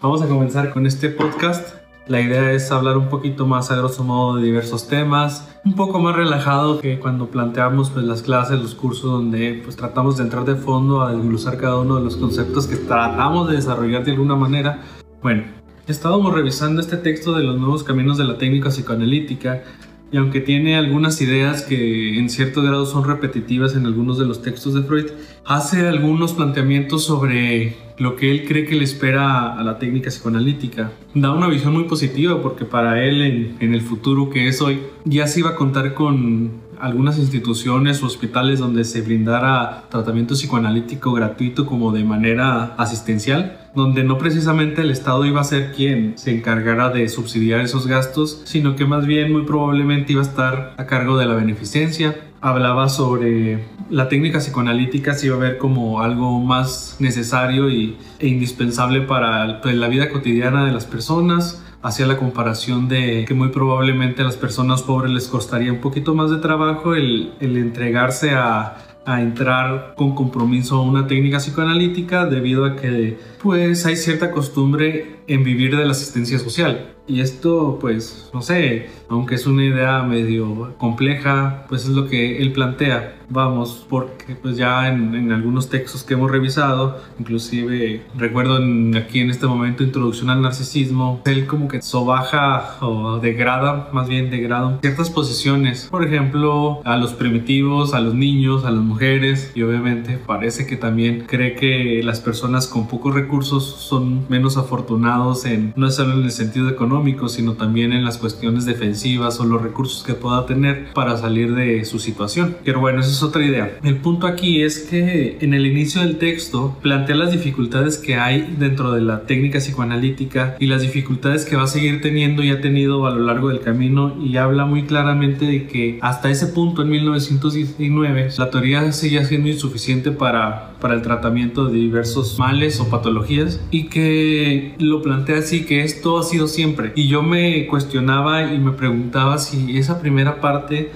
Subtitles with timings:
[0.00, 1.74] Vamos a comenzar con este podcast.
[2.06, 5.98] La idea es hablar un poquito más a grosso modo de diversos temas, un poco
[5.98, 10.44] más relajado que cuando planteamos pues, las clases, los cursos donde pues, tratamos de entrar
[10.44, 14.36] de fondo a desglosar cada uno de los conceptos que tratamos de desarrollar de alguna
[14.36, 14.84] manera.
[15.20, 15.42] Bueno,
[15.88, 19.64] estábamos revisando este texto de los nuevos caminos de la técnica psicoanalítica
[20.10, 24.40] y aunque tiene algunas ideas que en cierto grado son repetitivas en algunos de los
[24.40, 25.06] textos de Freud,
[25.44, 30.92] hace algunos planteamientos sobre lo que él cree que le espera a la técnica psicoanalítica.
[31.14, 35.26] Da una visión muy positiva porque para él en, el futuro que es hoy ya
[35.26, 41.66] se iba a contar con algunas instituciones o hospitales donde se brindara tratamiento psicoanalítico gratuito
[41.66, 46.90] como de manera asistencial, donde no precisamente el Estado iba a ser quien se encargara
[46.90, 51.18] de subsidiar esos gastos, sino que más bien muy probablemente iba a estar a cargo
[51.18, 56.96] de la beneficencia hablaba sobre la técnica psicoanalítica se iba a ver como algo más
[56.98, 61.64] necesario y, e indispensable para pues, la vida cotidiana de las personas.
[61.80, 66.14] Hacía la comparación de que muy probablemente a las personas pobres les costaría un poquito
[66.14, 68.76] más de trabajo el, el entregarse a,
[69.06, 75.20] a entrar con compromiso a una técnica psicoanalítica debido a que pues hay cierta costumbre
[75.28, 80.02] en vivir de la asistencia social y esto, pues, no sé, aunque es una idea
[80.02, 83.14] medio compleja, pues es lo que él plantea.
[83.30, 88.56] Vamos, porque pues ya en, algunos textos que hemos revisado, inclusive recuerdo
[88.96, 94.30] aquí en este momento Introducción al Narcisismo, él como que sobaja o degrada, más bien
[94.30, 95.88] degrada ciertas posiciones.
[95.90, 100.76] Por ejemplo, a los primitivos, a los niños, a las mujeres y obviamente parece que
[100.76, 106.24] también cree que las personas con pocos recursos son menos afortunados en, no solo en
[106.24, 106.97] el sentido económico,
[107.28, 111.84] sino también en las cuestiones defensivas o los recursos que pueda tener para salir de
[111.84, 112.56] su situación.
[112.64, 113.78] Pero bueno, esa es otra idea.
[113.82, 118.54] El punto aquí es que en el inicio del texto plantea las dificultades que hay
[118.58, 122.60] dentro de la técnica psicoanalítica y las dificultades que va a seguir teniendo y ha
[122.60, 126.82] tenido a lo largo del camino y habla muy claramente de que hasta ese punto
[126.82, 132.88] en 1919 la teoría seguía siendo insuficiente para, para el tratamiento de diversos males o
[132.88, 138.52] patologías y que lo plantea así que esto ha sido siempre y yo me cuestionaba
[138.52, 140.90] y me preguntaba si esa primera parte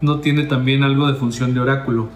[0.00, 2.08] no tiene también algo de función de oráculo,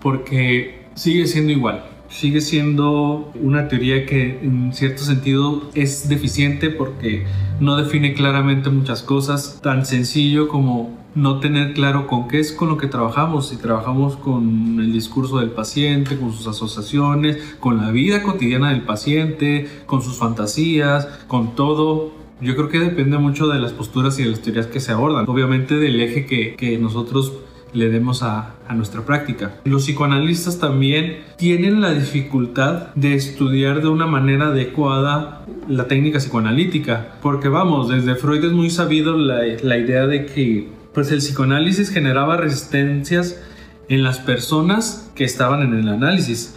[0.00, 1.84] porque sigue siendo igual.
[2.08, 7.26] Sigue siendo una teoría que en cierto sentido es deficiente porque
[7.58, 12.68] no define claramente muchas cosas, tan sencillo como no tener claro con qué es con
[12.68, 17.90] lo que trabajamos, si trabajamos con el discurso del paciente, con sus asociaciones, con la
[17.90, 22.12] vida cotidiana del paciente, con sus fantasías, con todo
[22.44, 25.24] yo creo que depende mucho de las posturas y de las teorías que se abordan.
[25.28, 27.32] Obviamente del eje que, que nosotros
[27.72, 29.56] le demos a, a, nuestra práctica.
[29.64, 37.16] Los psicoanalistas también tienen la dificultad de estudiar de una manera adecuada la técnica psicoanalítica,
[37.20, 41.90] porque vamos, desde Freud es muy sabido la, la idea de que pues el psicoanálisis
[41.90, 43.42] generaba resistencias
[43.88, 46.54] en las personas que estaban en el análisis.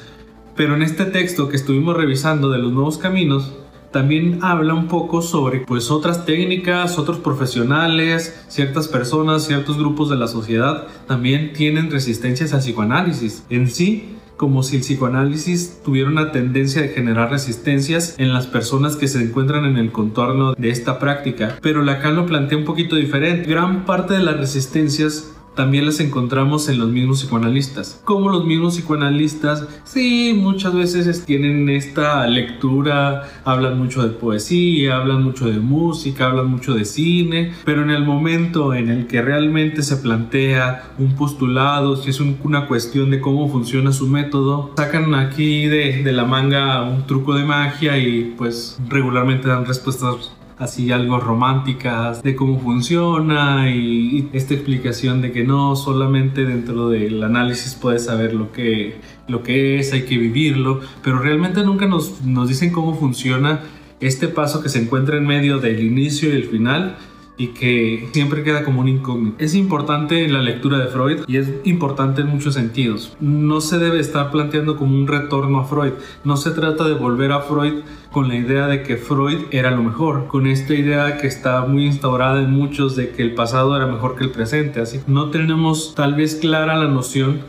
[0.56, 3.54] Pero en este texto que estuvimos revisando de los nuevos caminos,
[3.98, 10.18] también habla un poco sobre pues otras técnicas, otros profesionales, ciertas personas, ciertos grupos de
[10.18, 13.44] la sociedad también tienen resistencias al psicoanálisis.
[13.50, 18.98] En sí, como si el psicoanálisis tuviera una tendencia de generar resistencias en las personas
[18.98, 21.58] que se encuentran en el contorno de esta práctica.
[21.64, 23.50] Pero Lacan lo plantea un poquito diferente.
[23.50, 28.00] Gran parte de las resistencias también las encontramos en los mismos psicoanalistas.
[28.06, 35.24] Como los mismos psicoanalistas, sí, muchas veces tienen esta lectura, hablan mucho de poesía, hablan
[35.24, 39.82] mucho de música, hablan mucho de cine, pero en el momento en el que realmente
[39.82, 45.66] se plantea un postulado, si es una cuestión de cómo funciona su método, sacan aquí
[45.66, 51.20] de, de la manga un truco de magia y pues regularmente dan respuestas así algo
[51.20, 58.06] románticas de cómo funciona y, esta explicación de que no solamente dentro del análisis puedes
[58.06, 62.72] saber lo que, lo que es, hay que vivirlo, pero realmente nunca nos, nos dicen
[62.72, 63.62] cómo funciona
[64.00, 66.98] este paso que se encuentra en medio del inicio y el final
[67.38, 69.36] y que siempre queda como un incógnito.
[69.38, 73.16] Es importante la lectura de Freud y es importante en muchos sentidos.
[73.20, 75.94] No se debe estar planteando como un retorno a Freud.
[76.24, 77.82] No se trata de volver a Freud
[78.12, 81.86] con la idea de que Freud era lo mejor, con esta idea que está muy
[81.86, 84.82] instaurada en muchos de que el pasado era mejor que el presente.
[84.82, 87.42] Así no tenemos tal vez clara la noción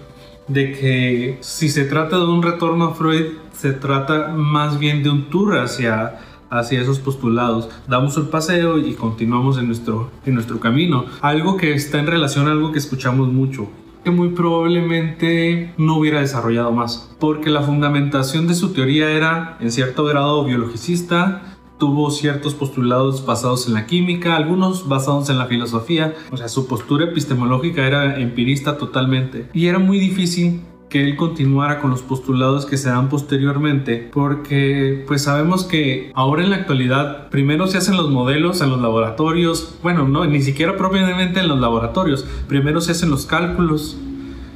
[0.49, 5.11] de que si se trata de un retorno a Freud, se trata más bien de
[5.11, 6.21] un tour hacia
[6.51, 11.05] hacia esos postulados, damos el paseo y continuamos en nuestro, en nuestro camino.
[11.21, 13.69] Algo que está en relación a algo que escuchamos mucho,
[14.05, 19.71] que muy probablemente no hubiera desarrollado más, porque la fundamentación de su teoría era en
[19.71, 21.43] cierto grado biologicista,
[21.79, 26.67] tuvo ciertos postulados basados en la química, algunos basados en la filosofía, o sea, su
[26.67, 29.49] postura epistemológica era empirista totalmente.
[29.55, 35.05] Y era muy difícil que él continuara con los postulados que se dan posteriormente, porque
[35.07, 39.75] pues sabemos que ahora en la actualidad primero se hacen los modelos en los laboratorios,
[39.83, 43.99] bueno, no, ni siquiera propiamente en los laboratorios, primero se hacen los cálculos,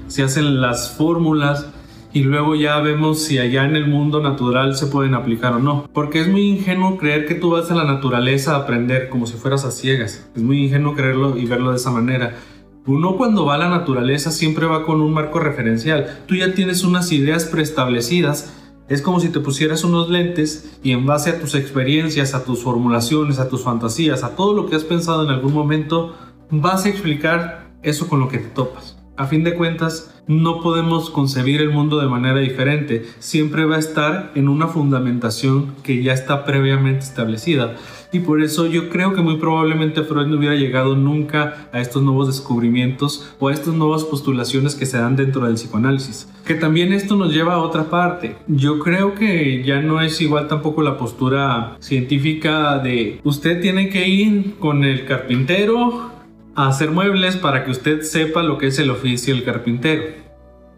[0.09, 1.67] se hacen las fórmulas,
[2.15, 5.89] y luego ya vemos si allá en el mundo natural se pueden aplicar o no.
[5.95, 9.35] Porque es muy ingenuo creer que tú vas a la naturaleza a aprender como si
[9.35, 10.29] fueras a ciegas.
[10.37, 12.37] Es muy ingenuo creerlo y verlo de esa manera.
[12.85, 16.19] Uno cuando va a la naturaleza siempre va con un marco referencial.
[16.27, 18.55] Tú ya tienes unas ideas preestablecidas.
[18.89, 22.65] Es como si te pusieras unos lentes y en base a tus experiencias, a tus
[22.65, 26.17] formulaciones, a tus fantasías, a todo lo que has pensado en algún momento,
[26.51, 29.02] vas a explicar eso con lo que te topas.
[29.15, 33.05] A fin de cuentas, no podemos concebir el mundo de manera diferente.
[33.19, 37.77] Siempre va a estar en una fundamentación que ya está previamente establecida.
[38.11, 42.03] Y por eso yo creo que muy probablemente Freud no hubiera llegado nunca a estos
[42.03, 46.29] nuevos descubrimientos o a estas nuevas postulaciones que se dan dentro del psicoanálisis.
[46.47, 48.37] Que también esto nos lleva a otra parte.
[48.47, 54.09] Yo creo que ya no es igual tampoco la postura científica de usted tiene que
[54.09, 56.22] ir con el carpintero
[56.55, 60.03] hacer muebles para que usted sepa lo que es el oficio del carpintero,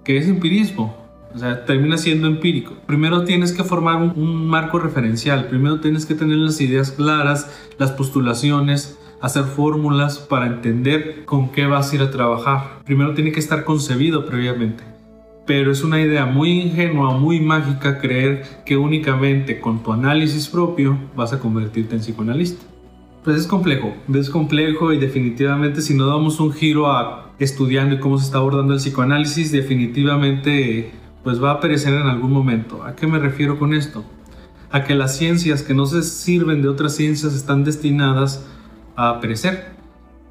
[0.05, 0.97] que es empirismo.
[1.35, 2.75] O sea, termina siendo empírico.
[2.87, 7.91] Primero tienes que formar un, marco referencial, primero tienes que tener las ideas claras, las
[7.91, 12.81] postulaciones, hacer fórmulas para entender con qué vas a ir a trabajar.
[12.85, 14.85] Primero tiene que estar concebido previamente.
[15.45, 20.97] Pero es una idea muy ingenua, muy mágica creer que únicamente con tu análisis propio
[21.17, 22.65] vas a convertirte en psicoanalista.
[23.25, 27.99] Pues es complejo, es complejo y definitivamente si no damos un giro a estudiando y
[27.99, 30.93] cómo se está abordando el psicoanálisis, definitivamente
[31.23, 32.85] pues va a perecer en algún momento.
[32.85, 34.05] ¿A qué me refiero con esto?
[34.71, 38.47] A que las ciencias que no se sirven de otras ciencias están destinadas
[38.95, 39.73] a perecer.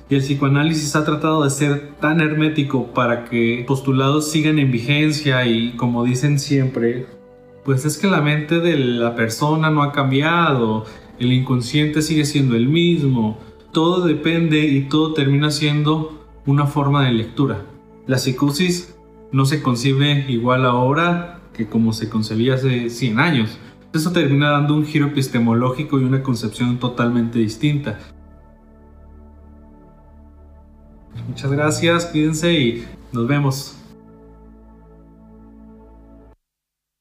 [0.08, 5.44] Y el psicoanálisis ha tratado de ser tan hermético para que postulados sigan en vigencia
[5.48, 7.08] y como dicen siempre,
[7.66, 10.86] pues es que la mente de la persona no ha cambiado,
[11.20, 13.38] el inconsciente sigue siendo el mismo,
[13.72, 17.66] todo depende y todo termina siendo una forma de lectura.
[18.08, 18.96] La psicosis
[19.32, 23.58] no se concibe igual ahora que como se concebía hace 100 años.
[23.94, 28.00] Eso termina dando un giro epistemológico y una concepción totalmente distinta.
[31.28, 33.83] Muchas gracias, cuídense y nos vemos.